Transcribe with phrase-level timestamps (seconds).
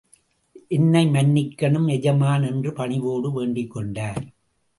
[0.67, 4.21] என்னை மன்னிக்கனும் எஜமான் என்று பணிவோடு வேண்டிக் கொண்டார்.